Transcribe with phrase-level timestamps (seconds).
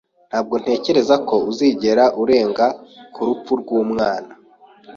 [0.29, 2.65] Ntabwo ntekereza ko uzigera urenga
[3.13, 4.31] ku rupfu rw'umwana.